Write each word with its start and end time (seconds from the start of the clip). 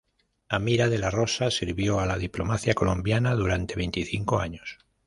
Amira 0.49 0.89
de 0.89 0.97
la 0.97 1.11
Rosa 1.11 1.51
sirvió 1.51 1.99
a 1.99 2.07
la 2.07 2.17
diplomacia 2.17 2.73
colombiana 2.73 3.35
durante 3.35 3.75
veinticinco 3.75 4.39
años. 4.39 4.79